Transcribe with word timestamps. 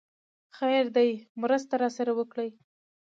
خير 0.57 0.85
دی! 0.95 1.09
مرسته 1.41 1.73
راسره 1.81 2.11
وکړئ! 2.15 2.49